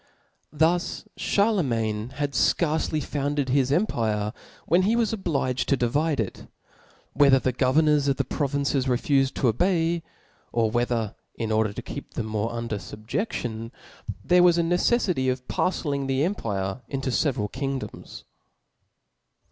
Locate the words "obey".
9.47-10.01